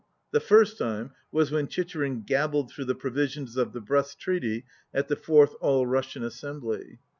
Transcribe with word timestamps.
The 0.31 0.39
first 0.39 0.79
time 0.79 1.11
was 1.31 1.51
when 1.51 1.67
Chicherin 1.67 2.25
gabbled 2.25 2.71
through 2.71 2.85
the 2.85 2.95
provisions 2.95 3.55
of 3.55 3.71
the 3.71 3.81
Brest 3.81 4.17
Treaty 4.17 4.65
at 4.95 5.09
the 5.09 5.15
fourth 5.15 5.53
All 5.61 5.85
Russian 5.85 6.23
As 6.23 6.33
sembly.) 6.33 6.97